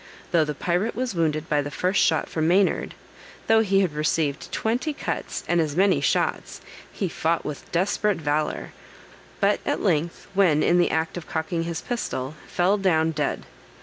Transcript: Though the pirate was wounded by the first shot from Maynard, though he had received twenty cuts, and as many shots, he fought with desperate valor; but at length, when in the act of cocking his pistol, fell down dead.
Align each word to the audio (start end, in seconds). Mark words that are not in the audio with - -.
Though 0.31 0.45
the 0.45 0.55
pirate 0.55 0.95
was 0.95 1.13
wounded 1.13 1.47
by 1.47 1.61
the 1.61 1.69
first 1.69 2.01
shot 2.03 2.27
from 2.27 2.47
Maynard, 2.47 2.95
though 3.45 3.59
he 3.59 3.81
had 3.81 3.93
received 3.93 4.51
twenty 4.51 4.93
cuts, 4.93 5.43
and 5.47 5.61
as 5.61 5.75
many 5.75 6.01
shots, 6.01 6.59
he 6.91 7.07
fought 7.07 7.45
with 7.45 7.71
desperate 7.71 8.17
valor; 8.17 8.73
but 9.39 9.59
at 9.63 9.79
length, 9.83 10.25
when 10.33 10.63
in 10.63 10.79
the 10.79 10.89
act 10.89 11.17
of 11.17 11.27
cocking 11.27 11.65
his 11.65 11.81
pistol, 11.81 12.33
fell 12.47 12.79
down 12.79 13.11
dead. 13.11 13.45